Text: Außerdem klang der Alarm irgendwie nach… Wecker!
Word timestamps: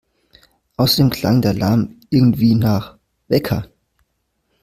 Außerdem 0.77 1.11
klang 1.11 1.43
der 1.43 1.51
Alarm 1.51 1.97
irgendwie 2.09 2.55
nach… 2.55 2.97
Wecker! 3.27 3.69